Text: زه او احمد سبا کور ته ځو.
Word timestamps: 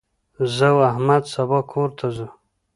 زه 0.55 0.67
او 0.73 0.77
احمد 0.91 1.23
سبا 1.33 1.59
کور 1.71 1.89
ته 1.97 2.05
ځو. 2.15 2.27